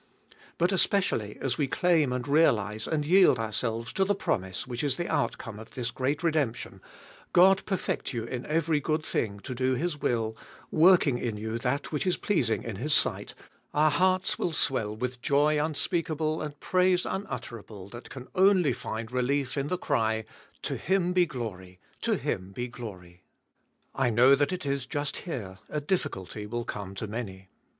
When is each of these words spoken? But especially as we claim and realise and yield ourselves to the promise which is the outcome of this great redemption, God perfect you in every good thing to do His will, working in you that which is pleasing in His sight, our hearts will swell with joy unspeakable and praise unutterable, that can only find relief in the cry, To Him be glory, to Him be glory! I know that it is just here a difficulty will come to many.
But 0.57 0.71
especially 0.71 1.37
as 1.41 1.59
we 1.59 1.67
claim 1.67 2.11
and 2.11 2.27
realise 2.27 2.87
and 2.87 3.05
yield 3.05 3.37
ourselves 3.37 3.93
to 3.93 4.03
the 4.03 4.15
promise 4.15 4.65
which 4.65 4.83
is 4.83 4.97
the 4.97 5.07
outcome 5.07 5.59
of 5.59 5.75
this 5.75 5.91
great 5.91 6.23
redemption, 6.23 6.81
God 7.33 7.63
perfect 7.67 8.11
you 8.11 8.23
in 8.23 8.43
every 8.47 8.79
good 8.79 9.05
thing 9.05 9.39
to 9.41 9.53
do 9.53 9.75
His 9.75 9.99
will, 10.01 10.35
working 10.71 11.19
in 11.19 11.37
you 11.37 11.59
that 11.59 11.91
which 11.91 12.07
is 12.07 12.17
pleasing 12.17 12.63
in 12.63 12.77
His 12.77 12.95
sight, 12.95 13.35
our 13.75 13.91
hearts 13.91 14.39
will 14.39 14.53
swell 14.53 14.95
with 14.95 15.21
joy 15.21 15.63
unspeakable 15.63 16.41
and 16.41 16.59
praise 16.59 17.05
unutterable, 17.05 17.87
that 17.89 18.09
can 18.09 18.27
only 18.33 18.73
find 18.73 19.11
relief 19.11 19.55
in 19.55 19.67
the 19.67 19.77
cry, 19.77 20.25
To 20.63 20.77
Him 20.77 21.13
be 21.13 21.27
glory, 21.27 21.79
to 22.01 22.15
Him 22.17 22.53
be 22.53 22.67
glory! 22.67 23.21
I 23.93 24.09
know 24.09 24.33
that 24.33 24.51
it 24.51 24.65
is 24.65 24.87
just 24.87 25.17
here 25.27 25.59
a 25.69 25.79
difficulty 25.79 26.47
will 26.47 26.65
come 26.65 26.95
to 26.95 27.05
many. 27.05 27.49